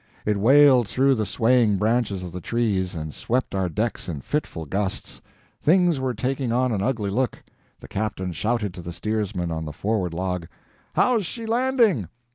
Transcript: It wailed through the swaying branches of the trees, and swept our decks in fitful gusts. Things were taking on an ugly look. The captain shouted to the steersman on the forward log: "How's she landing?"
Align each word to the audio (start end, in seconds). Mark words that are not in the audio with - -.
It 0.25 0.37
wailed 0.39 0.87
through 0.87 1.13
the 1.13 1.27
swaying 1.27 1.77
branches 1.77 2.23
of 2.23 2.31
the 2.31 2.41
trees, 2.41 2.95
and 2.95 3.13
swept 3.13 3.53
our 3.53 3.69
decks 3.69 4.09
in 4.09 4.21
fitful 4.21 4.65
gusts. 4.65 5.21
Things 5.61 5.99
were 5.99 6.15
taking 6.15 6.51
on 6.51 6.71
an 6.71 6.81
ugly 6.81 7.11
look. 7.11 7.43
The 7.79 7.87
captain 7.87 8.31
shouted 8.33 8.73
to 8.73 8.81
the 8.81 8.93
steersman 8.93 9.51
on 9.51 9.63
the 9.65 9.71
forward 9.71 10.15
log: 10.15 10.47
"How's 10.95 11.27
she 11.27 11.45
landing?" 11.45 12.09